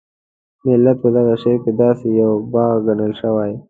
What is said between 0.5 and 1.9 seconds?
ملت په دغه شعر کې